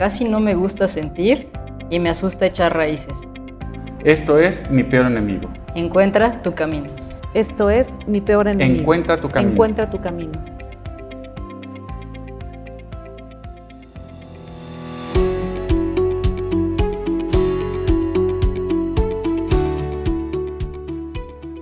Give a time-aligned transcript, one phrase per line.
[0.00, 1.50] casi no me gusta sentir
[1.90, 3.18] y me asusta echar raíces.
[4.02, 5.50] Esto es mi peor enemigo.
[5.74, 6.88] Encuentra tu camino.
[7.34, 8.80] Esto es mi peor enemigo.
[8.80, 9.52] Encuentra tu camino.
[9.52, 10.32] Encuentra tu camino.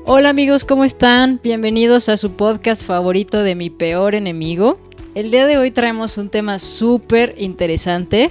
[0.04, 1.40] Hola amigos, ¿cómo están?
[1.42, 4.78] Bienvenidos a su podcast favorito de mi peor enemigo.
[5.14, 8.30] El día de hoy traemos un tema súper interesante.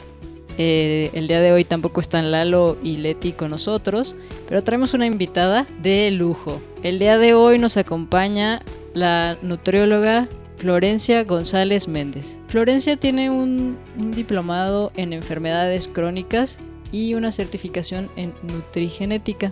[0.60, 4.16] Eh, el día de hoy tampoco están Lalo y Leti con nosotros,
[4.48, 6.62] pero traemos una invitada de lujo.
[6.84, 8.62] El día de hoy nos acompaña
[8.94, 12.38] la nutrióloga Florencia González Méndez.
[12.48, 13.78] Florencia tiene un,
[14.16, 16.60] diplomado en enfermedades crónicas
[16.92, 19.52] y una certificación en nutrigenética.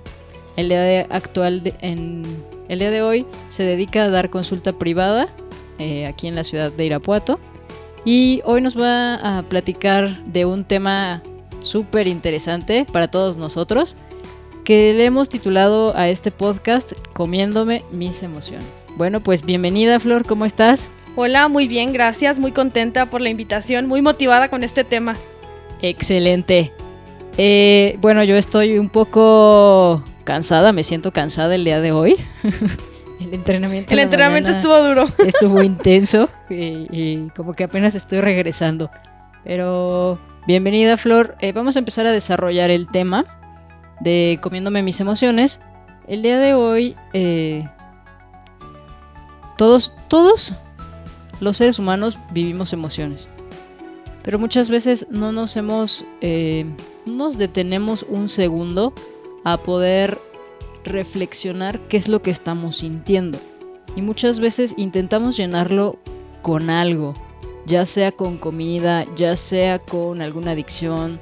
[0.58, 2.24] El día de actual en
[2.70, 5.28] el día de hoy se dedica a dar consulta privada
[5.80, 7.40] eh, aquí en la ciudad de Irapuato
[8.06, 11.24] y hoy nos va a platicar de un tema
[11.62, 13.96] súper interesante para todos nosotros
[14.64, 18.68] que le hemos titulado a este podcast Comiéndome mis emociones.
[18.96, 20.90] Bueno, pues bienvenida Flor, ¿cómo estás?
[21.16, 25.16] Hola, muy bien, gracias, muy contenta por la invitación, muy motivada con este tema.
[25.82, 26.72] Excelente.
[27.38, 32.16] Eh, bueno, yo estoy un poco cansada, me siento cansada el día de hoy.
[33.26, 33.92] el entrenamiento.
[33.92, 35.08] El entrenamiento estuvo duro.
[35.26, 38.90] Estuvo intenso y, como que apenas estoy regresando.
[39.44, 43.26] Pero bienvenida Flor, eh, vamos a empezar a desarrollar el tema
[44.00, 45.60] de comiéndome mis emociones.
[46.08, 47.68] El día de hoy, eh,
[49.58, 50.56] todos, todos
[51.40, 53.28] los seres humanos vivimos emociones.
[54.24, 56.66] Pero muchas veces no nos hemos, eh,
[57.06, 58.94] no nos detenemos un segundo
[59.44, 60.20] a poder
[60.86, 63.38] reflexionar qué es lo que estamos sintiendo.
[63.96, 66.00] Y muchas veces intentamos llenarlo
[66.42, 67.14] con algo,
[67.66, 71.20] ya sea con comida, ya sea con alguna adicción,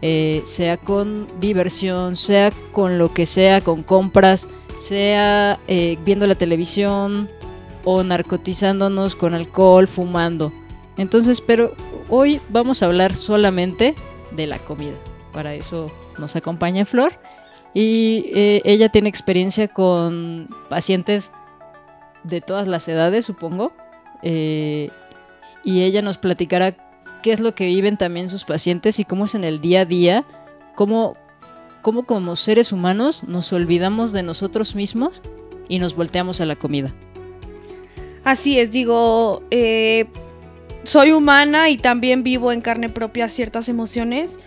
[0.00, 6.34] eh, sea con diversión, sea con lo que sea, con compras, sea eh, viendo la
[6.34, 7.28] televisión
[7.84, 10.52] o narcotizándonos con alcohol, fumando.
[10.96, 11.72] Entonces, pero
[12.08, 13.94] hoy vamos a hablar solamente
[14.32, 14.96] de la comida.
[15.32, 17.12] Para eso nos acompaña Flor
[17.74, 21.30] y eh, ella tiene experiencia con pacientes
[22.24, 23.72] de todas las edades, supongo.
[24.22, 24.90] Eh,
[25.64, 26.76] y ella nos platicará
[27.22, 29.84] qué es lo que viven también sus pacientes y cómo es en el día a
[29.84, 30.24] día,
[30.74, 31.16] cómo,
[31.80, 35.22] cómo como seres humanos nos olvidamos de nosotros mismos
[35.68, 36.90] y nos volteamos a la comida.
[38.24, 40.06] Así es, digo, eh,
[40.84, 44.38] soy humana y también vivo en carne propia ciertas emociones.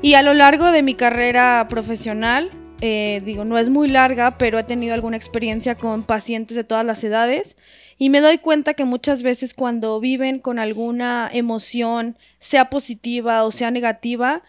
[0.00, 2.50] Y a lo largo de mi carrera profesional
[2.84, 6.84] eh, digo, no es muy larga, pero he tenido alguna experiencia con pacientes de todas
[6.84, 7.54] las edades
[7.96, 13.52] y me doy cuenta que muchas veces cuando viven con alguna emoción, sea positiva o
[13.52, 14.42] sea negativa,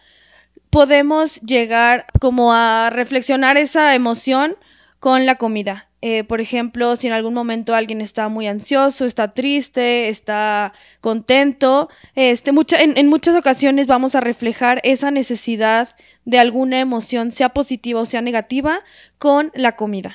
[0.68, 4.56] podemos llegar como a reflexionar esa emoción
[4.98, 5.88] con la comida.
[6.06, 11.88] Eh, por ejemplo, si en algún momento alguien está muy ansioso, está triste, está contento,
[12.14, 18.02] este, en, en, muchas ocasiones vamos a reflejar esa necesidad de alguna emoción, sea positiva
[18.02, 18.80] o sea negativa,
[19.16, 20.14] con la comida.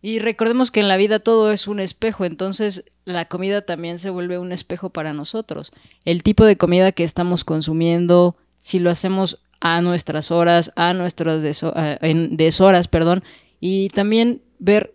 [0.00, 4.08] Y recordemos que en la vida todo es un espejo, entonces la comida también se
[4.08, 5.72] vuelve un espejo para nosotros.
[6.06, 11.42] El tipo de comida que estamos consumiendo, si lo hacemos a nuestras horas, a nuestras
[11.42, 13.22] deshoras, perdón,
[13.60, 14.92] y también ver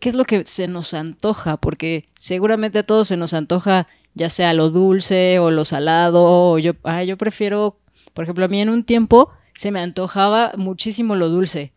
[0.00, 3.86] qué es lo que se nos antoja, porque seguramente a todos se nos antoja
[4.16, 7.78] ya sea lo dulce o lo salado, o yo, ah, yo prefiero,
[8.14, 11.72] por ejemplo, a mí en un tiempo se me antojaba muchísimo lo dulce,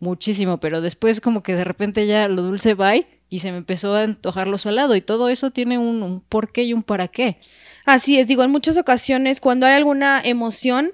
[0.00, 2.94] muchísimo, pero después como que de repente ya lo dulce va
[3.28, 6.64] y se me empezó a antojar lo salado y todo eso tiene un, un porqué
[6.64, 7.38] y un para qué.
[7.84, 10.92] Así es, digo, en muchas ocasiones cuando hay alguna emoción,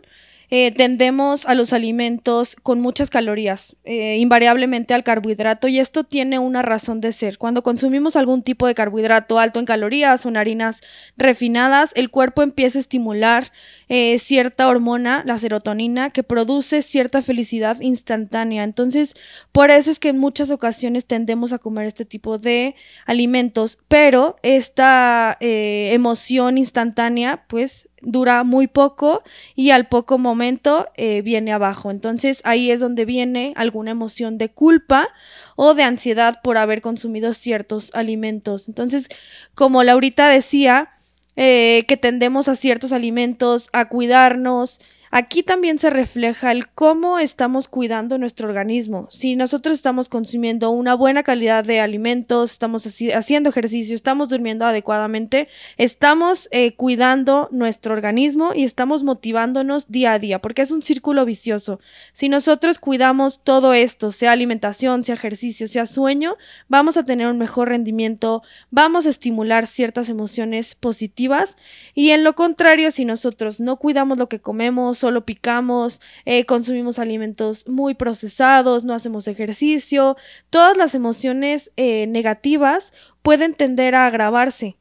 [0.55, 6.39] eh, tendemos a los alimentos con muchas calorías, eh, invariablemente al carbohidrato, y esto tiene
[6.39, 7.39] una razón de ser.
[7.39, 10.83] Cuando consumimos algún tipo de carbohidrato alto en calorías o en harinas
[11.17, 13.51] refinadas, el cuerpo empieza a estimular
[13.89, 18.63] eh, cierta hormona, la serotonina, que produce cierta felicidad instantánea.
[18.63, 19.15] Entonces,
[19.53, 22.75] por eso es que en muchas ocasiones tendemos a comer este tipo de
[23.07, 29.23] alimentos, pero esta emoción instantánea, pues, dura muy poco
[29.55, 31.91] y al poco momento eh, viene abajo.
[31.91, 35.09] Entonces ahí es donde viene alguna emoción de culpa
[35.57, 38.69] o de ansiedad por haber consumido ciertos alimentos.
[38.69, 39.09] Entonces,
[39.55, 40.91] como Laurita decía,
[41.35, 44.81] eh, que tendemos a ciertos alimentos, a cuidarnos,
[45.15, 49.09] Aquí también se refleja el cómo estamos cuidando nuestro organismo.
[49.11, 55.49] Si nosotros estamos consumiendo una buena calidad de alimentos, estamos haciendo ejercicio, estamos durmiendo adecuadamente,
[55.77, 61.27] estamos eh, cuidando nuestro organismo y estamos motivándonos día a día, porque es un círculo
[61.27, 61.79] vicioso.
[62.15, 66.39] Si nosotros cuidamos todo esto, sea alimentación, sea ejercicio, sea sueño,
[66.69, 71.55] vamos a tener un mejor rendimiento, vamos a estimular ciertas emociones positivas
[71.95, 77.01] y en lo contrario, si nosotros no cuidamos lo que comemos, solo picamos, eh, consumimos
[77.01, 80.17] alimentos muy procesados, no hacemos ejercicio,
[80.49, 84.77] todas las emociones eh, negativas pueden tender a agravarse.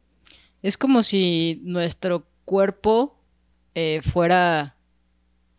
[0.61, 3.17] Es como si nuestro cuerpo
[3.73, 4.75] eh, fuera,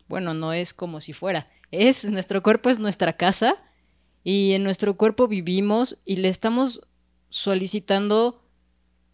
[0.07, 3.55] bueno, no es como si fuera, es, nuestro cuerpo es nuestra casa
[4.23, 6.87] y en nuestro cuerpo vivimos y le estamos
[7.27, 8.41] solicitando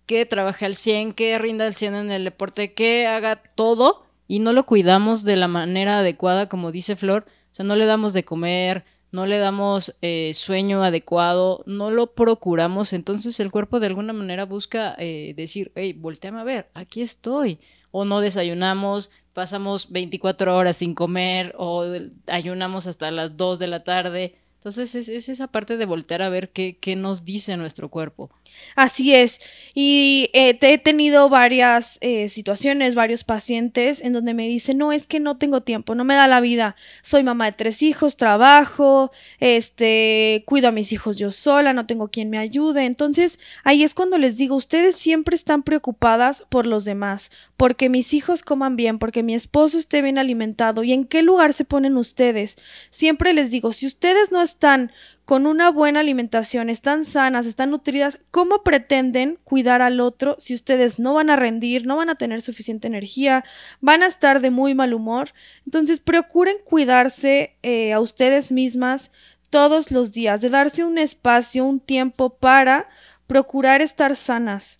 [0.05, 4.37] que trabaje al 100, que rinda al 100 en el deporte, que haga todo y
[4.37, 8.13] no lo cuidamos de la manera adecuada, como dice Flor, o sea, no le damos
[8.13, 13.87] de comer, no le damos eh, sueño adecuado, no lo procuramos, entonces el cuerpo de
[13.87, 17.59] alguna manera busca eh, decir, hey, volteame a ver, aquí estoy.
[17.89, 21.85] O no desayunamos, pasamos 24 horas sin comer, o
[22.27, 24.35] ayunamos hasta las 2 de la tarde.
[24.57, 28.29] Entonces es, es, esa parte de voltear a ver qué, qué, nos dice nuestro cuerpo.
[28.75, 29.39] Así es.
[29.73, 34.91] Y eh, te he tenido varias eh, situaciones, varios pacientes en donde me dicen, no,
[34.91, 36.75] es que no tengo tiempo, no me da la vida.
[37.01, 42.09] Soy mamá de tres hijos, trabajo, este, cuido a mis hijos yo sola, no tengo
[42.09, 42.85] quien me ayude.
[42.85, 48.13] Entonces ahí es cuando les digo, ustedes siempre están preocupadas por los demás, porque mis
[48.13, 50.83] hijos coman bien, porque mi esposo esté bien alimentado.
[50.83, 52.57] ¿Y en qué lugar se ponen ustedes?
[52.91, 54.91] Siempre les digo, si ustedes no están
[55.29, 60.97] con una buena alimentación, están sanas, están nutridas, ¿cómo pretenden cuidar al otro si ustedes
[60.97, 63.45] no van a rendir, no van a tener suficiente energía,
[63.79, 65.33] van a estar de muy mal humor?
[65.67, 69.11] Entonces, procuren cuidarse eh, a ustedes mismas
[69.51, 72.89] todos los días, de darse un espacio, un tiempo para
[73.27, 74.79] procurar estar sanas.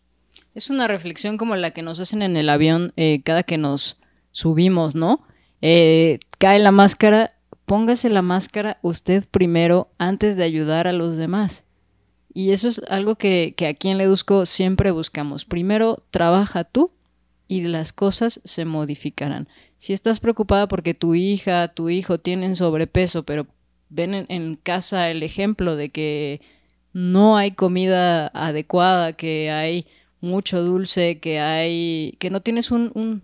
[0.56, 3.98] Es una reflexión como la que nos hacen en el avión eh, cada que nos
[4.32, 5.22] subimos, ¿no?
[5.62, 7.36] Eh, cae la máscara
[7.70, 11.66] póngase la máscara usted primero antes de ayudar a los demás.
[12.34, 15.46] Y eso es algo que, aquí en Ledusco siempre buscamos.
[15.46, 16.90] Primero, trabaja tú
[17.48, 19.48] y las cosas se modificarán.
[19.78, 23.46] Si estás preocupada porque tu hija, tu hijo tienen sobrepeso, pero
[23.90, 26.42] ven en, casa el ejemplo de que
[26.92, 29.86] no hay comida adecuada, que hay
[30.22, 32.16] mucho dulce, que hay.
[32.18, 33.22] que no tienes un,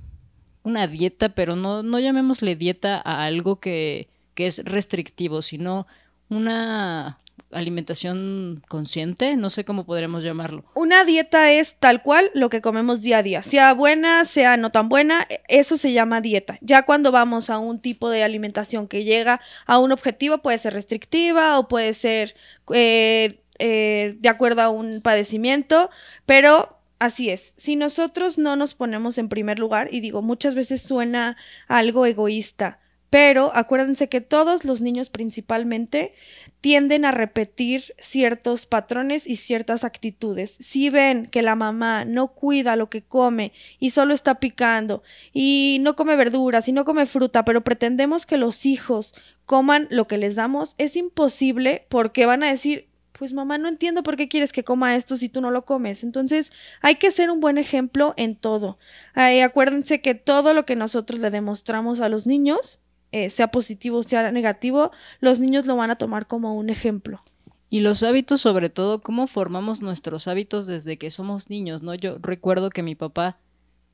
[0.61, 5.87] una dieta, pero no, no llamémosle dieta a algo que, que es restrictivo, sino
[6.29, 7.17] una
[7.51, 10.65] alimentación consciente, no sé cómo podremos llamarlo.
[10.73, 14.71] Una dieta es tal cual lo que comemos día a día, sea buena, sea no
[14.71, 16.57] tan buena, e, eso se llama dieta.
[16.61, 20.73] Ya cuando vamos a un tipo de alimentación que llega a un objetivo, puede ser
[20.73, 22.35] restrictiva o puede ser
[22.73, 25.89] eh, eh, de acuerdo a un padecimiento,
[26.25, 30.81] pero Así es, si nosotros no nos ponemos en primer lugar, y digo, muchas veces
[30.81, 31.35] suena
[31.67, 32.79] algo egoísta,
[33.09, 36.13] pero acuérdense que todos los niños principalmente
[36.61, 40.57] tienden a repetir ciertos patrones y ciertas actitudes.
[40.59, 45.77] Si ven que la mamá no cuida lo que come y solo está picando y
[45.81, 49.13] no come verduras y no come fruta, pero pretendemos que los hijos
[49.45, 52.87] coman lo que les damos, es imposible porque van a decir,
[53.17, 56.03] pues mamá, no entiendo por qué quieres que coma esto si tú no lo comes.
[56.03, 56.51] Entonces,
[56.81, 58.77] hay que ser un buen ejemplo en todo.
[59.13, 62.79] acuérdense que todo lo que nosotros le demostramos a los niños
[63.15, 64.91] eh, sea positivo, sea negativo,
[65.21, 67.23] los niños lo van a tomar como un ejemplo.
[67.69, 71.95] Y los hábitos, sobre todo, cómo formamos nuestros hábitos desde que somos niños, ¿no?
[71.95, 73.37] Yo recuerdo que mi papá,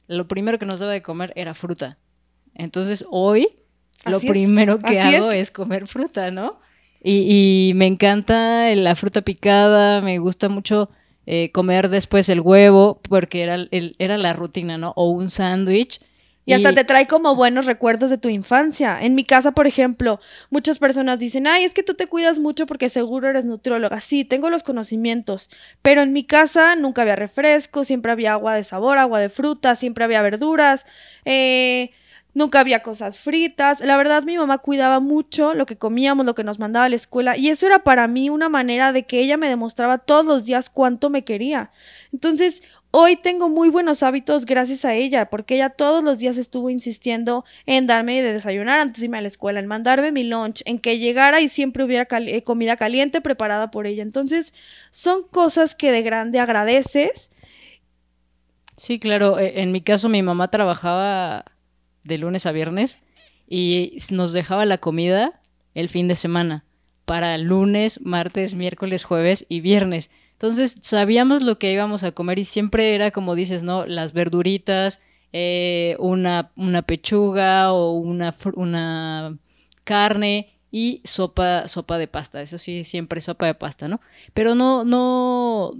[0.08, 2.00] lo primero que nos daba de comer era fruta.
[2.56, 3.50] Entonces, hoy,
[4.08, 5.52] lo primero que hago es.
[5.52, 6.60] comer fruta, ¿no?
[7.04, 10.90] Y, me encanta la fruta picada, me gusta mucho
[11.28, 14.94] eh, comer después el huevo, porque era, era la rutina, ¿no?
[14.96, 16.00] O un sándwich
[16.52, 18.98] y hasta te trae como buenos recuerdos de tu infancia.
[19.02, 22.66] En mi casa, por ejemplo, muchas personas dicen, ay, es que tú te cuidas mucho
[22.66, 24.00] porque seguro eres nutrióloga.
[24.00, 25.50] Sí, tengo los conocimientos,
[25.82, 29.76] pero en mi casa nunca había refresco, siempre había agua de sabor, agua de fruta,
[29.76, 30.86] siempre había verduras.
[31.26, 31.92] Eh,
[32.34, 33.82] Nunca había cosas fritas.
[33.82, 36.96] La verdad, mi mamá cuidaba mucho lo que comíamos, lo que nos mandaba a la
[36.96, 37.36] escuela.
[37.36, 40.70] Y eso era para mí una manera de que ella me demostraba todos los días
[40.70, 41.72] cuánto me quería.
[42.14, 46.70] Entonces, hoy tengo muy buenos hábitos gracias a ella, porque ella todos los días estuvo
[46.70, 50.62] insistiendo en darme de desayunar antes de irme a la escuela, en mandarme mi lunch,
[50.66, 54.04] en que llegara y siempre hubiera eh, comida caliente preparada por ella.
[54.04, 54.54] Entonces,
[54.92, 57.32] son cosas que de grande agradeces.
[58.78, 59.40] Sí, claro.
[59.40, 61.46] E, en mi caso, mi mamá trabajaba
[62.04, 63.00] de lunes a viernes
[63.48, 65.42] y nos dejaba la comida
[65.74, 66.66] el fin de semana
[67.06, 70.10] para lunes, martes, miércoles, jueves y viernes.
[70.42, 73.86] Entonces sabíamos lo que íbamos a comer y siempre era como dices, ¿no?
[73.86, 75.00] Las verduritas,
[75.34, 79.38] eh, una, una, pechuga o una, una
[79.84, 82.42] carne y sopa, sopa de pasta.
[82.42, 84.02] Eso sí, siempre sopa de pasta, ¿no?
[84.34, 85.74] Pero no, no,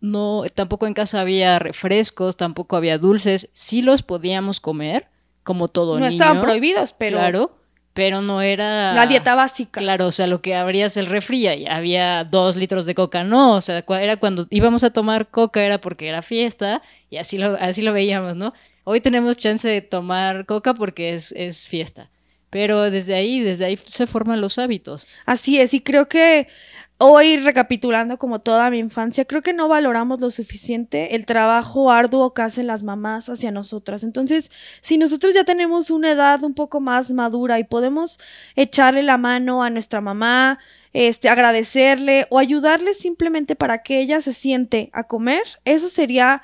[0.00, 3.48] no, tampoco en casa había refrescos, tampoco había dulces.
[3.52, 5.06] Sí los podíamos comer,
[5.44, 7.18] como todo no estaban prohibidos, pero.
[7.18, 7.57] Claro,
[7.98, 8.94] pero no era.
[8.94, 9.80] La dieta básica.
[9.80, 13.24] Claro, o sea, lo que abrías el refri y había dos litros de coca.
[13.24, 17.38] No, o sea, era cuando íbamos a tomar coca era porque era fiesta y así
[17.38, 18.54] lo, así lo veíamos, ¿no?
[18.84, 22.08] Hoy tenemos chance de tomar coca porque es, es fiesta.
[22.50, 25.08] Pero desde ahí, desde ahí se forman los hábitos.
[25.26, 26.46] Así es, y creo que
[26.98, 32.34] hoy recapitulando como toda mi infancia, creo que no valoramos lo suficiente el trabajo arduo
[32.34, 34.02] que hacen las mamás hacia nosotras.
[34.02, 34.50] Entonces,
[34.80, 38.18] si nosotros ya tenemos una edad un poco más madura y podemos
[38.56, 40.58] echarle la mano a nuestra mamá,
[40.92, 46.42] este, agradecerle o ayudarle simplemente para que ella se siente a comer, eso sería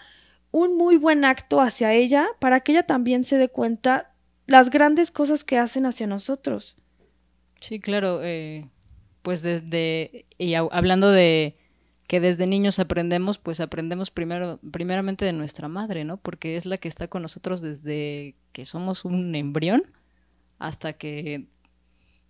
[0.52, 4.12] un muy buen acto hacia ella para que ella también se dé cuenta
[4.46, 6.76] las grandes cosas que hacen hacia nosotros.
[7.60, 8.20] Sí, claro.
[8.22, 8.68] Eh,
[9.24, 11.56] pues desde, y hablando de
[12.06, 16.18] que desde niños aprendemos, pues aprendemos primero, primeramente de nuestra madre, ¿no?
[16.18, 19.82] Porque es la que está con nosotros desde que somos un embrión
[20.58, 21.46] hasta que,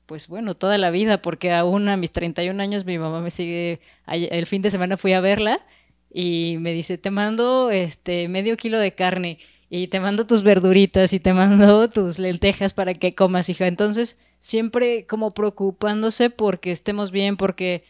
[0.07, 3.81] pues bueno, toda la vida, porque aún a mis 31 años mi mamá me sigue,
[4.07, 5.67] el fin de semana fui a verla
[6.13, 11.13] y me dice, te mando este medio kilo de carne y te mando tus verduritas
[11.13, 13.67] y te mando tus lentejas para que comas, hija.
[13.67, 17.85] Entonces, siempre como preocupándose porque estemos bien, porque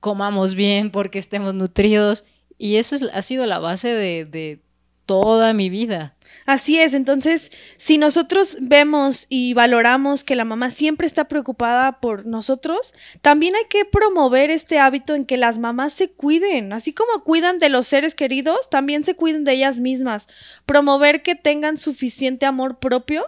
[0.00, 2.24] comamos bien, porque estemos nutridos.
[2.58, 4.60] Y eso es, ha sido la base de, de
[5.06, 6.16] toda mi vida.
[6.46, 12.26] Así es, entonces, si nosotros vemos y valoramos que la mamá siempre está preocupada por
[12.26, 17.24] nosotros, también hay que promover este hábito en que las mamás se cuiden, así como
[17.24, 20.28] cuidan de los seres queridos, también se cuiden de ellas mismas,
[20.66, 23.26] promover que tengan suficiente amor propio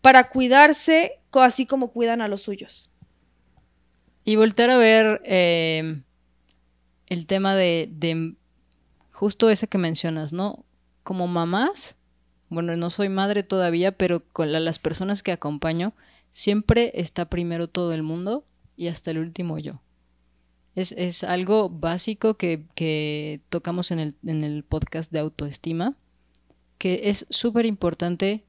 [0.00, 2.88] para cuidarse así como cuidan a los suyos.
[4.24, 6.02] Y volver a ver eh,
[7.06, 8.34] el tema de, de
[9.12, 10.64] justo ese que mencionas, ¿no?
[11.02, 11.96] Como mamás,
[12.54, 15.92] bueno, no soy madre todavía, pero con las personas que acompaño,
[16.30, 18.44] siempre está primero todo el mundo
[18.76, 19.80] y hasta el último yo.
[20.74, 25.96] Es, algo básico que, que tocamos en el, en el, podcast de autoestima,
[26.78, 28.44] que es súper importante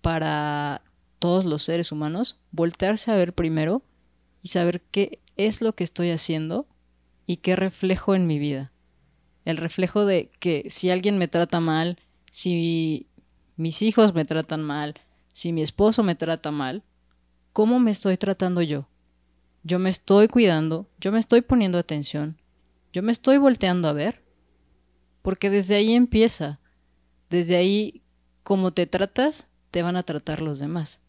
[0.00, 0.82] para
[1.18, 3.82] todos los seres humanos, voltearse a ver primero
[4.40, 6.68] y saber qué es lo que estoy haciendo
[7.26, 8.72] y qué reflejo en mi vida.
[9.44, 11.98] El reflejo de que si alguien me trata mal,
[12.30, 13.08] si
[13.58, 14.94] mis hijos me tratan mal,
[15.32, 16.84] si mi esposo me trata mal,
[17.52, 18.88] ¿cómo me estoy tratando yo?
[19.64, 22.40] Yo me estoy cuidando, yo me estoy poniendo atención,
[22.92, 24.22] yo me estoy volteando a ver,
[25.22, 26.60] porque desde ahí empieza,
[27.30, 28.00] desde ahí,
[28.44, 31.00] como te tratas, te van a tratar los demás.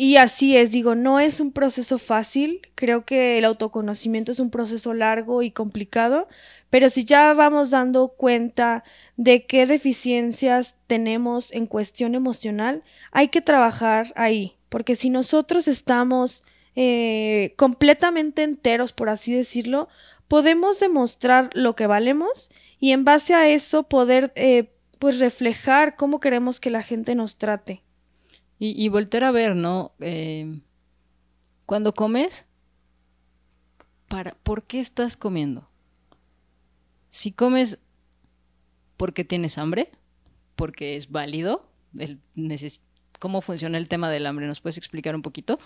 [0.00, 4.48] Y así es, digo, no es un proceso fácil, creo que el autoconocimiento es un
[4.48, 6.28] proceso largo y complicado,
[6.70, 8.84] pero si ya vamos dando cuenta
[9.16, 16.44] de qué deficiencias tenemos en cuestión emocional, hay que trabajar ahí, porque si nosotros estamos
[16.76, 19.88] eh, completamente enteros, por así decirlo,
[20.28, 26.20] podemos demostrar lo que valemos y en base a eso poder eh, pues reflejar cómo
[26.20, 27.82] queremos que la gente nos trate.
[28.58, 29.92] Y, y volver a ver, ¿no?
[30.00, 30.60] Eh,
[31.66, 32.46] cuando comes,
[34.08, 35.68] para, ¿por qué estás comiendo?
[37.10, 37.78] Si comes
[38.96, 39.90] porque tienes hambre,
[40.56, 41.68] porque es válido,
[43.18, 44.46] ¿cómo funciona el tema del hambre?
[44.46, 45.58] ¿Nos puedes explicar un poquito?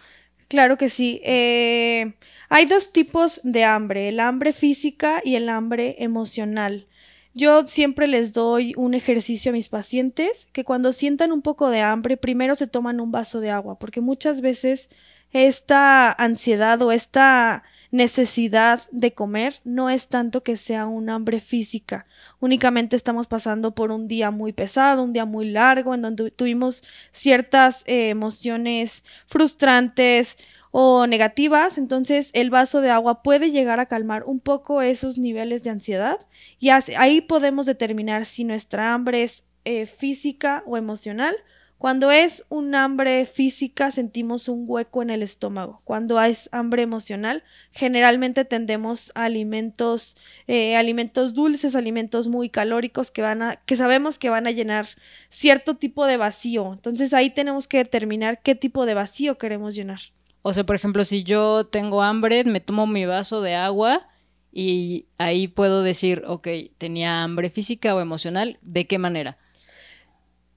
[0.49, 1.21] Claro que sí.
[1.25, 2.13] Eh,
[2.51, 6.87] hay dos tipos de hambre, el hambre física y el hambre emocional.
[7.35, 11.81] Yo siempre les doy un ejercicio a mis pacientes que cuando sientan un poco de
[11.81, 14.91] hambre, primero se toman un vaso de agua, porque muchas veces
[15.33, 22.07] esta ansiedad o esta necesidad de comer no es tanto que sea un hambre física,
[22.39, 26.83] únicamente estamos pasando por un día muy pesado, un día muy largo, en donde tuvimos
[27.13, 30.37] ciertas eh, emociones frustrantes
[30.73, 35.63] o negativas, entonces el vaso de agua puede llegar a calmar un poco esos niveles
[35.63, 36.19] de ansiedad
[36.59, 41.37] y ahí podemos determinar si nuestra hambre es eh, física o emocional.
[41.77, 45.83] Cuando es un hambre física sentimos un hueco en el estómago.
[45.85, 53.43] Cuando es hambre emocional, generalmente tendemos alimentos, eh, alimentos dulces, alimentos muy calóricos que van
[53.43, 54.87] a, que sabemos que van a llenar
[55.29, 56.73] cierto tipo de vacío.
[56.73, 60.01] Entonces ahí tenemos que determinar qué tipo de vacío queremos llenar.
[60.43, 64.09] O sea, por ejemplo, si yo tengo hambre, me tomo mi vaso de agua
[64.53, 69.39] y ahí puedo decir, ok, tenía hambre física o emocional, ¿de qué manera?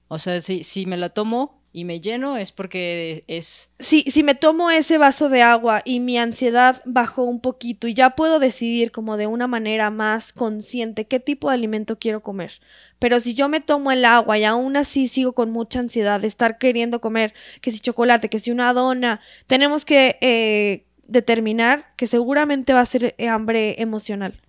[0.08, 3.70] O sea, si, si me la tomo y me lleno es porque es...
[3.80, 7.92] Si, si me tomo ese vaso de agua y mi ansiedad bajó un poquito y
[7.92, 12.62] ya puedo decidir como de una manera más consciente qué tipo de alimento quiero comer.
[12.98, 16.28] Pero si yo me tomo el agua y aún así sigo con mucha ansiedad de
[16.28, 22.06] estar queriendo comer, que si chocolate, que si una dona, tenemos que eh, determinar que
[22.06, 24.40] seguramente va a ser eh, hambre emocional.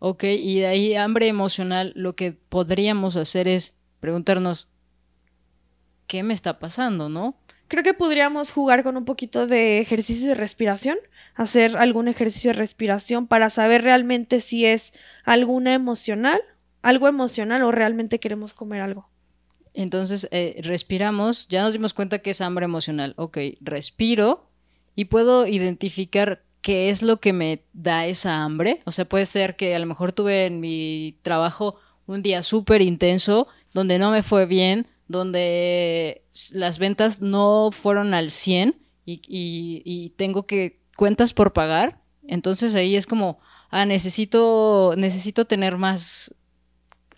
[0.00, 4.68] Ok, y de ahí hambre emocional lo que podríamos hacer es preguntarnos,
[6.06, 7.36] ¿qué me está pasando, no?
[7.68, 10.98] Creo que podríamos jugar con un poquito de ejercicio de respiración,
[11.34, 14.92] hacer algún ejercicio de respiración para saber realmente si es
[15.24, 16.40] alguna emocional,
[16.82, 19.08] algo emocional o realmente queremos comer algo.
[19.72, 23.14] Entonces, eh, respiramos, ya nos dimos cuenta que es hambre emocional.
[23.16, 24.48] Ok, respiro
[24.94, 28.80] y puedo identificar qué es lo que me da esa hambre.
[28.84, 32.82] O sea, puede ser que a lo mejor tuve en mi trabajo un día súper
[32.82, 40.46] intenso, donde no me fue bien, donde las ventas no fueron al 100 y, tengo
[40.46, 42.00] que cuentas por pagar.
[42.26, 43.38] Entonces ahí es como,
[43.70, 46.34] ah, necesito, necesito tener más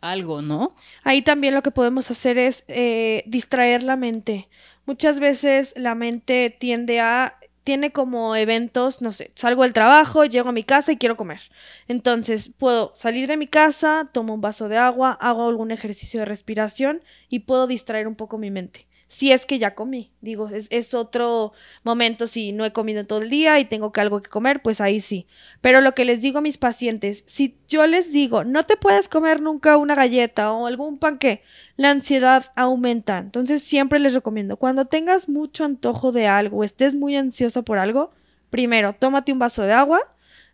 [0.00, 0.74] algo, ¿no?
[1.04, 4.48] Ahí también lo que podemos hacer es eh, distraer la mente.
[4.84, 10.50] Muchas veces la mente tiende a tiene como eventos, no sé, salgo del trabajo, llego
[10.50, 11.40] a mi casa y quiero comer.
[11.88, 16.26] Entonces puedo salir de mi casa, tomo un vaso de agua, hago algún ejercicio de
[16.26, 20.10] respiración y puedo distraer un poco mi mente si es que ya comí.
[20.20, 21.52] Digo, es, otro
[21.84, 25.00] momento si no he comido todo el día y tengo algo que comer, pues ahí
[25.00, 25.26] sí.
[25.60, 29.08] Pero lo que les digo a mis pacientes, si yo les digo, no te puedes
[29.08, 31.42] comer nunca una galleta o algún panque,
[31.76, 33.18] la ansiedad aumenta.
[33.18, 38.10] Entonces siempre les recomiendo, cuando tengas mucho antojo de algo, estés muy ansioso por algo,
[38.50, 40.00] primero tómate un vaso de agua,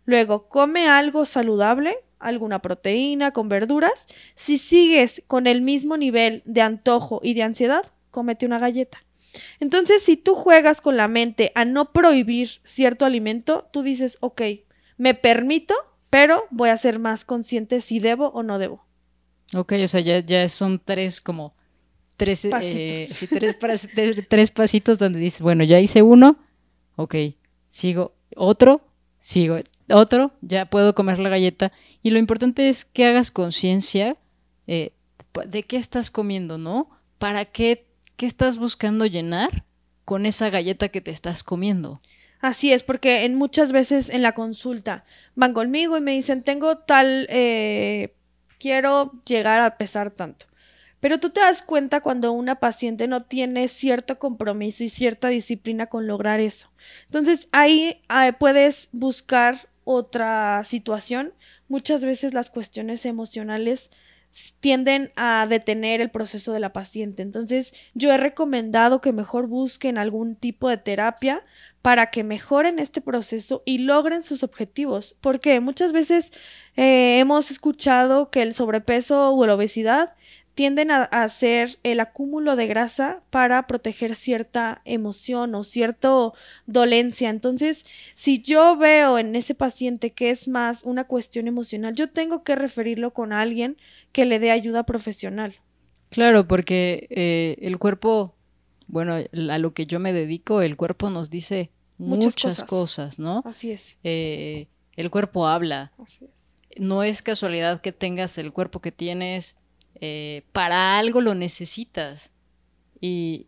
[0.05, 4.07] luego come algo saludable, alguna proteína con verduras.
[4.35, 9.03] Si sigues con el mismo nivel de antojo y de ansiedad, cómete una galleta.
[9.59, 14.41] Entonces, si tú juegas con la mente a no prohibir cierto alimento, tú dices, ok,
[14.97, 15.73] me permito,
[16.11, 18.85] pero voy a ser más consciente si debo o no debo.
[19.55, 21.55] Ok, o sea, ya, son tres como
[22.15, 23.29] tres, eh, pasitos.
[24.29, 26.37] tres, pasitos donde dices, bueno, ya hice uno,
[26.95, 27.15] ok,
[27.69, 28.81] sigo otro,
[29.19, 29.57] sigo
[29.89, 31.71] otro, ya puedo comer la galleta.
[32.03, 34.15] Y lo importante es que hagas conciencia
[34.67, 34.93] eh,
[35.47, 36.89] de qué estás comiendo, ¿no?
[37.17, 39.63] ¿Para qué ¿qué estás buscando llenar
[40.05, 42.01] con esa galleta que te estás comiendo?
[42.41, 46.77] Así es, porque en muchas veces en la consulta van conmigo y me dicen, tengo
[46.79, 48.13] tal, eh,
[48.59, 50.45] quiero llegar a pesar tanto.
[50.99, 55.87] Pero tú te das cuenta cuando una paciente no tiene cierto compromiso y cierta disciplina
[55.87, 56.71] con lograr eso.
[57.05, 61.33] Entonces ahí eh, puedes buscar otra situación.
[61.67, 63.89] Muchas veces las cuestiones emocionales
[64.59, 67.21] tienden a detener el proceso de la paciente.
[67.21, 71.43] Entonces, yo he recomendado que mejor busquen algún tipo de terapia
[71.81, 75.15] para que mejoren este proceso y logren sus objetivos.
[75.21, 76.31] Porque muchas veces
[76.75, 80.15] eh, hemos escuchado que el sobrepeso o la obesidad
[80.55, 86.31] tienden a, hacer el acúmulo de grasa para proteger cierta emoción o cierta
[86.65, 87.29] dolencia.
[87.29, 87.85] Entonces,
[88.15, 92.55] si yo veo en ese paciente que es más una cuestión emocional, yo tengo que
[92.55, 93.77] referirlo con alguien
[94.11, 95.55] que le dé ayuda profesional.
[96.09, 98.35] Claro, porque eh, el cuerpo,
[98.87, 103.17] bueno, a lo que yo me dedico, el cuerpo nos dice muchas, cosas.
[103.17, 103.41] ¿no?
[103.45, 103.97] Así es.
[104.03, 105.91] Eh, el cuerpo habla.
[105.97, 106.53] Así es.
[106.77, 109.57] No es casualidad que tengas el cuerpo que tienes
[109.99, 112.31] eh, para algo lo necesitas.
[112.99, 113.47] Y,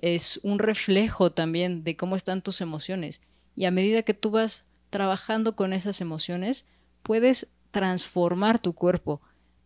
[0.00, 3.20] es un reflejo también de cómo están tus emociones.
[3.56, 6.66] Y a medida que tú vas trabajando con esas emociones,
[7.02, 9.20] puedes transformar tu cuerpo.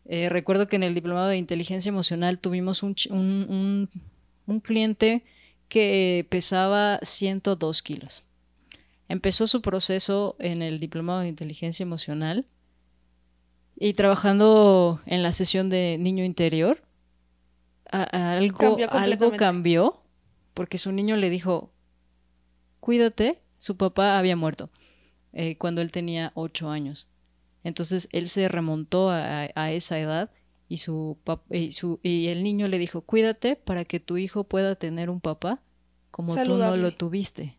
[0.07, 3.91] Eh, recuerdo que en el diplomado de inteligencia emocional tuvimos un, un,
[4.47, 5.23] un, cliente
[5.69, 8.23] que pesaba 102 kilos.
[9.09, 12.47] Empezó su proceso en el diplomado de inteligencia emocional
[13.77, 16.83] y trabajando en la sesión de niño interior,
[17.91, 20.03] algo, cambió algo cambió
[20.55, 21.71] porque su niño le dijo,
[22.81, 24.71] cuídate, su papá había muerto
[25.33, 27.09] eh, cuando él tenía ocho años.
[27.63, 30.31] Entonces él se remontó a, a esa edad
[30.69, 31.19] y, su,
[31.51, 35.21] y, su, y el niño le dijo, cuídate para que tu hijo pueda tener un
[35.21, 35.61] papá
[36.11, 37.59] como tú no lo tuviste.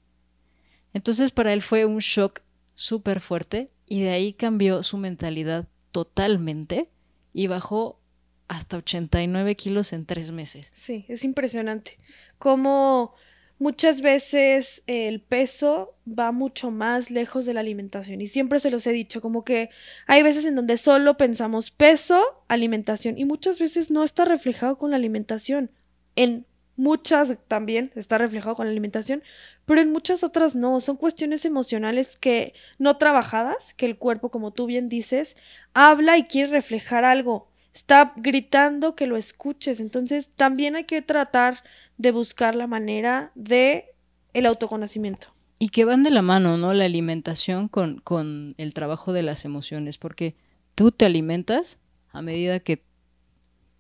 [0.93, 2.41] Entonces para él fue un shock
[2.73, 6.89] súper fuerte y de ahí cambió su mentalidad totalmente
[7.34, 8.00] y bajó
[8.47, 10.73] hasta 89 kilos en tres meses.
[10.76, 12.00] Sí, es impresionante.
[12.39, 13.13] Como
[13.60, 18.88] muchas veces el peso va mucho más lejos de la alimentación y siempre se los
[18.88, 19.69] he dicho, como que
[20.06, 24.91] hay veces en donde solo pensamos peso, alimentación y muchas veces no está reflejado con
[24.91, 25.69] la alimentación.
[26.15, 26.47] En
[26.78, 29.24] muchas también está reflejado con la alimentación,
[29.66, 34.52] pero en muchas otras no, son cuestiones emocionales que no trabajadas, que el cuerpo, como
[34.52, 35.36] tú bien dices,
[35.74, 41.63] habla y quiere reflejar algo, está gritando que lo escuches, entonces también hay que tratar
[41.98, 43.86] de buscar la manera de
[44.34, 45.28] el autoconocimiento.
[45.60, 46.74] Y que van de la mano, ¿no?
[46.74, 50.36] La alimentación con, con el trabajo de las emociones, porque
[50.76, 51.80] tú te alimentas
[52.12, 52.84] a medida que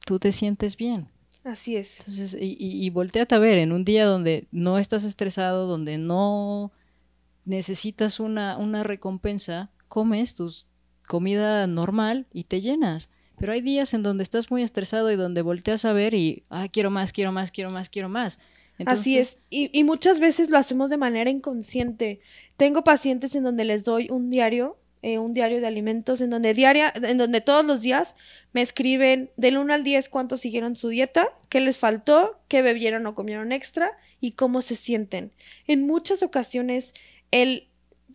[0.05, 1.09] tú te sientes bien.
[1.47, 1.99] Así es.
[1.99, 6.73] Entonces, y, y, volteate a ver, en un día donde no estás estresado, donde no
[7.45, 10.51] necesitas una, una recompensa, comes tu
[11.07, 13.09] comida normal y te llenas.
[13.39, 16.67] Pero hay días en donde estás muy estresado y donde volteas a ver y, ah,
[16.67, 18.39] quiero más, quiero más, quiero más, quiero más.
[18.85, 22.19] Así es, y, y, muchas veces lo hacemos de manera inconsciente.
[22.57, 26.53] Tengo pacientes en donde les doy un diario eh, un diario de alimentos en donde
[26.53, 28.15] diaria, en donde todos los días
[28.53, 33.05] me escriben del 1 al 10 cuánto siguieron su dieta, qué les faltó, qué bebieron
[33.05, 35.31] o comieron extra y cómo se sienten.
[35.67, 36.93] En muchas ocasiones
[37.31, 37.67] el,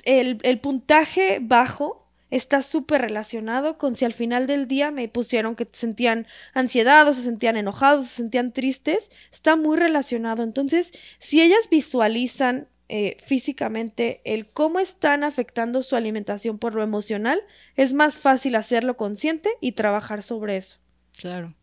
[0.05, 5.55] el, el puntaje bajo está súper relacionado con si al final del día me pusieron
[5.55, 10.43] que sentían ansiedad o se sentían enojados, se sentían tristes, está muy relacionado.
[10.43, 17.41] Entonces, si ellas visualizan eh, físicamente el cómo están afectando su alimentación por lo emocional,
[17.75, 20.77] es más fácil hacerlo consciente y trabajar sobre eso.
[21.17, 21.55] Claro.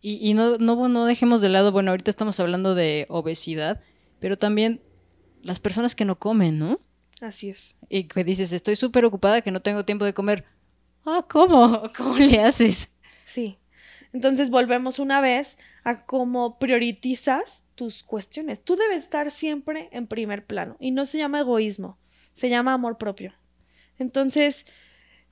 [0.00, 3.80] Y, y no, no, no dejemos de lado, bueno, ahorita estamos hablando de obesidad,
[4.18, 4.80] pero también
[5.40, 6.80] las personas que no comen, ¿no?
[7.20, 7.76] Así es.
[7.88, 10.46] Y que dices, estoy súper ocupada que no tengo tiempo de comer.
[11.04, 11.84] Ah, ¿cómo?
[11.96, 12.90] ¿Cómo le haces?
[13.24, 13.56] Sí.
[14.16, 18.64] Entonces volvemos una vez a cómo priorizas tus cuestiones.
[18.64, 21.98] Tú debes estar siempre en primer plano y no se llama egoísmo,
[22.32, 23.34] se llama amor propio.
[23.98, 24.64] Entonces,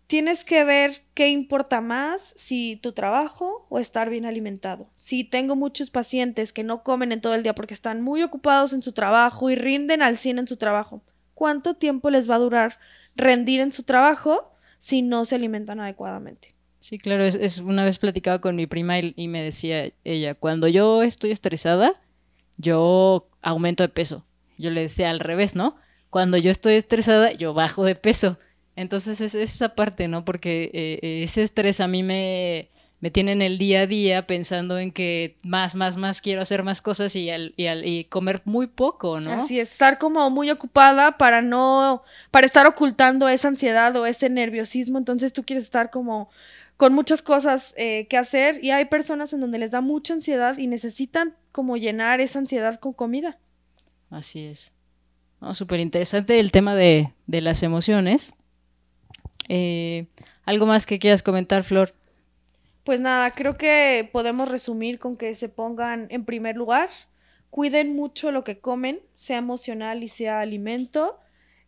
[0.06, 4.90] tienes que ver qué importa más, si tu trabajo o estar bien alimentado.
[4.98, 8.74] Si tengo muchos pacientes que no comen en todo el día porque están muy ocupados
[8.74, 12.40] en su trabajo y rinden al 100 en su trabajo, ¿cuánto tiempo les va a
[12.40, 12.78] durar
[13.16, 16.53] rendir en su trabajo si no se alimentan adecuadamente?
[16.84, 21.02] Sí, claro, es, una vez platicaba con mi prima y me decía ella, cuando yo
[21.02, 21.98] estoy estresada,
[22.58, 24.26] yo aumento de peso.
[24.58, 25.76] Yo le decía al revés, ¿no?
[26.10, 28.36] Cuando yo estoy estresada, yo bajo de peso.
[28.76, 30.26] Entonces es, esa parte, ¿no?
[30.26, 32.68] Porque eh, ese estrés a mí me,
[33.00, 36.64] me tiene en el día a día pensando en que más, más, más quiero hacer
[36.64, 39.32] más cosas y comer muy poco, ¿no?
[39.32, 44.28] Así es, estar como muy ocupada para no, para estar ocultando esa ansiedad o ese
[44.28, 44.98] nerviosismo.
[44.98, 46.28] Entonces tú quieres estar como
[46.76, 50.58] con muchas cosas eh, que hacer y hay personas en donde les da mucha ansiedad
[50.58, 53.38] y necesitan como llenar esa ansiedad con comida.
[54.10, 54.72] Así es.
[55.40, 58.32] No, Súper interesante el tema de, de las emociones.
[59.48, 60.06] Eh,
[60.44, 61.90] ¿Algo más que quieras comentar, Flor?
[62.84, 66.90] Pues nada, creo que podemos resumir con que se pongan en primer lugar,
[67.48, 71.18] cuiden mucho lo que comen, sea emocional y sea alimento,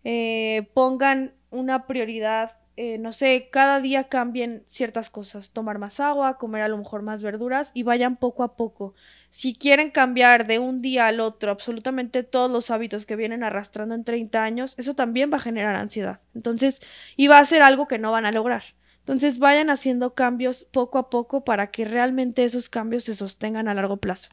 [0.04, 6.36] eh, pongan una prioridad eh, no sé, cada día cambien ciertas cosas, tomar más agua,
[6.36, 8.94] comer a lo mejor más verduras y vayan poco a poco.
[9.30, 13.94] Si quieren cambiar de un día al otro absolutamente todos los hábitos que vienen arrastrando
[13.94, 16.20] en 30 años, eso también va a generar ansiedad.
[16.34, 16.80] Entonces,
[17.16, 18.62] y va a ser algo que no van a lograr.
[18.98, 23.74] Entonces, vayan haciendo cambios poco a poco para que realmente esos cambios se sostengan a
[23.74, 24.30] largo plazo.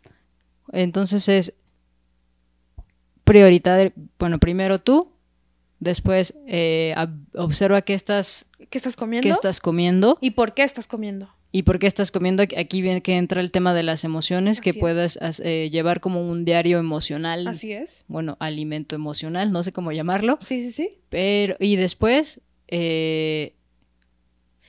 [0.71, 1.53] Entonces es
[3.23, 5.12] prioritario, bueno, primero tú,
[5.83, 6.95] Después eh,
[7.35, 9.25] observa qué estás, ¿Qué estás comiendo?
[9.25, 11.27] qué estás comiendo y por qué estás comiendo.
[11.51, 12.41] y por qué estás comiendo.
[12.57, 15.99] Aquí viene que entra el tema de las emociones, que Así puedas as- eh, llevar
[15.99, 18.05] como un diario emocional, Así es.
[18.07, 20.37] bueno, alimento emocional, no sé cómo llamarlo.
[20.41, 20.97] Sí, sí, sí.
[21.09, 23.53] Pero, y después, eh,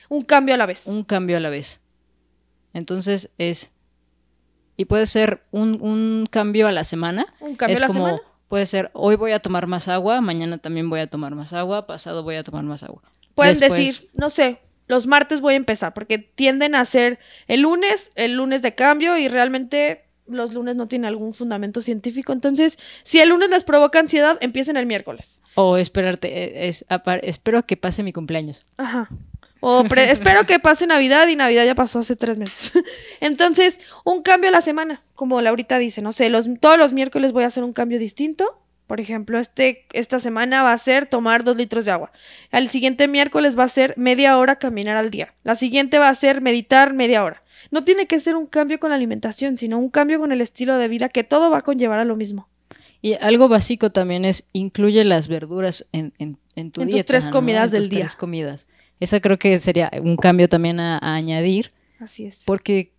[0.09, 0.83] Un cambio a la vez.
[0.85, 1.79] un cambio a la vez.
[2.73, 3.71] Entonces es.
[4.77, 7.25] Y puede ser un, un cambio a la semana.
[7.39, 8.21] Un cambio es a la como, semana.
[8.47, 11.87] Puede ser, hoy voy a tomar más agua, mañana también voy a tomar más agua,
[11.87, 13.01] pasado voy a tomar más agua.
[13.33, 17.61] Pueden Después- decir, no sé, los martes voy a empezar, porque tienden a ser el
[17.61, 22.33] lunes, el lunes de cambio y realmente los lunes no tienen algún fundamento científico.
[22.33, 25.39] Entonces, si el lunes les provoca ansiedad, empiecen el miércoles.
[25.55, 28.65] O esperarte, eh, es, apar- espero que pase mi cumpleaños.
[28.77, 29.07] Ajá.
[29.61, 32.71] O pre- espero que pase Navidad y Navidad ya pasó hace tres meses.
[33.19, 37.31] Entonces, un cambio a la semana, como Laurita dice, no sé, los, todos los miércoles
[37.31, 38.61] voy a hacer un cambio distinto.
[38.87, 42.11] Por ejemplo, este, esta semana va a ser tomar dos litros de agua.
[42.51, 45.33] Al siguiente miércoles va a ser media hora caminar al día.
[45.43, 47.41] La siguiente va a ser meditar media hora.
[47.71, 50.77] No tiene que ser un cambio con la alimentación, sino un cambio con el estilo
[50.77, 52.47] de vida que todo va a conllevar a lo mismo.
[53.01, 57.25] Y algo básico también es incluye las verduras en, en, en tu En tus tres
[57.25, 57.31] ¿no?
[57.31, 57.99] comidas En del tus día.
[58.01, 58.67] tres comidas.
[58.99, 62.43] Esa creo que sería un cambio también a, a añadir, Así es.
[62.45, 62.93] porque,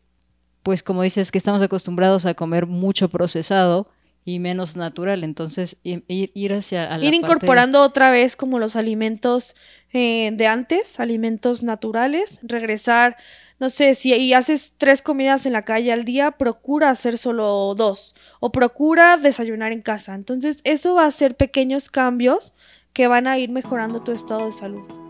[0.62, 3.86] pues como dices, que estamos acostumbrados a comer mucho procesado
[4.24, 5.24] y menos natural.
[5.24, 9.54] Entonces, ir, ir hacia a la Ir parte- incorporando otra vez como los alimentos
[9.92, 13.16] eh, de antes, alimentos naturales, regresar,
[13.60, 17.72] no sé, si y haces tres comidas en la calle al día, procura hacer solo
[17.76, 20.14] dos o procura desayunar en casa.
[20.14, 22.52] Entonces, eso va a ser pequeños cambios
[22.92, 25.05] que van a ir mejorando tu estado de salud.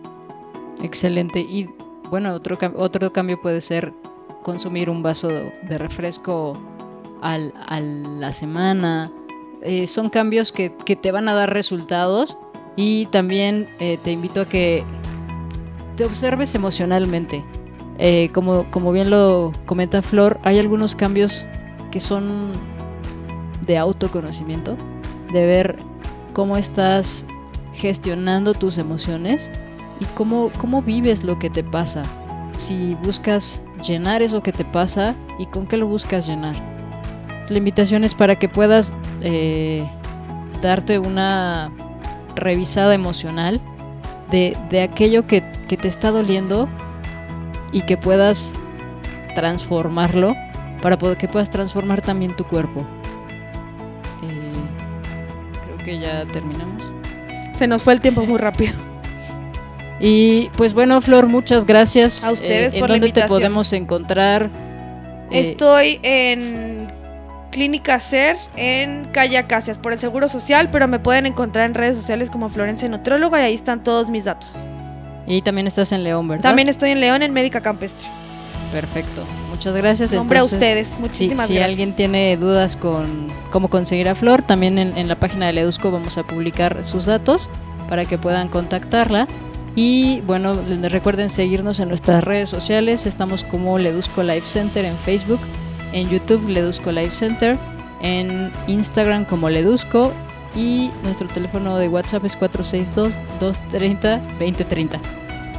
[0.82, 1.40] Excelente.
[1.40, 1.68] Y
[2.10, 3.92] bueno, otro, otro cambio puede ser
[4.42, 6.52] consumir un vaso de refresco
[7.22, 9.10] al, a la semana.
[9.62, 12.38] Eh, son cambios que, que te van a dar resultados
[12.76, 14.84] y también eh, te invito a que
[15.96, 17.42] te observes emocionalmente.
[17.98, 21.44] Eh, como, como bien lo comenta Flor, hay algunos cambios
[21.90, 22.52] que son
[23.66, 24.76] de autoconocimiento,
[25.32, 25.76] de ver
[26.34, 27.24] cómo estás
[27.72, 29.50] gestionando tus emociones
[30.00, 32.02] y cómo, cómo vives lo que te pasa.
[32.54, 36.56] Si buscas llenar eso que te pasa y con qué lo buscas llenar.
[37.48, 39.88] La invitación es para que puedas eh,
[40.62, 41.70] darte una
[42.34, 43.60] revisada emocional
[44.30, 46.68] de, de aquello que, que te está doliendo
[47.72, 48.52] y que puedas
[49.34, 50.34] transformarlo
[50.82, 52.84] para que puedas transformar también tu cuerpo.
[54.22, 54.52] Eh,
[55.64, 56.84] creo que ya terminamos.
[57.54, 58.74] Se nos fue el tiempo muy rápido.
[60.00, 62.22] Y pues bueno, Flor, muchas gracias.
[62.24, 63.28] A ustedes ¿En por la dónde te invitación.
[63.28, 64.50] podemos encontrar?
[65.30, 66.92] Eh, Estoy en
[67.50, 71.96] Clínica Ser en Calle Acacias por el Seguro Social, pero me pueden encontrar en redes
[71.96, 74.50] sociales como Florencia Nutróloga y ahí están todos mis datos.
[75.26, 76.42] y también estás en León, ¿verdad?
[76.42, 78.06] También estoy en León en Médica Campestre.
[78.72, 79.24] Perfecto.
[79.50, 80.12] Muchas gracias.
[80.12, 80.88] Nombre a ustedes.
[80.88, 81.64] Si, Muchísimas si gracias.
[81.64, 85.90] alguien tiene dudas con cómo conseguir a Flor, también en, en la página de Ledusco
[85.90, 87.48] vamos a publicar sus datos
[87.88, 89.26] para que puedan contactarla.
[89.76, 90.54] Y bueno,
[90.88, 93.04] recuerden seguirnos en nuestras redes sociales.
[93.04, 95.40] Estamos como Ledusco Life Center en Facebook,
[95.92, 97.58] en YouTube Ledusco Life Center,
[98.00, 100.14] en Instagram como Ledusco
[100.56, 104.98] y nuestro teléfono de WhatsApp es 462-230-2030.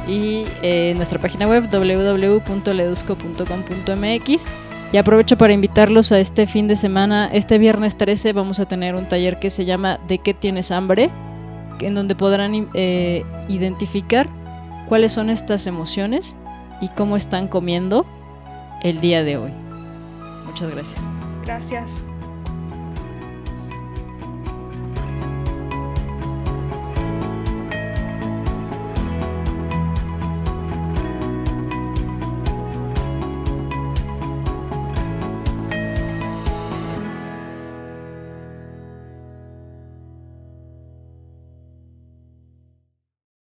[0.08, 4.48] Y eh, nuestra página web www.ledusco.com.mx.
[4.90, 7.30] Y aprovecho para invitarlos a este fin de semana.
[7.32, 11.12] Este viernes 13 vamos a tener un taller que se llama ¿De qué tienes hambre?
[11.80, 14.28] En donde podrán eh, identificar
[14.88, 16.36] cuáles son estas emociones
[16.80, 18.06] y cómo están comiendo
[18.82, 19.52] el día de hoy.
[20.46, 21.00] Muchas gracias.
[21.44, 22.07] Gracias.